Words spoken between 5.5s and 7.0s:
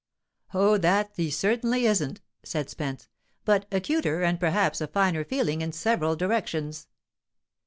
in several directions."